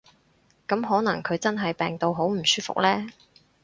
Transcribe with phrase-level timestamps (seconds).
[0.67, 3.05] 噉可能佢真係病到好唔舒服呢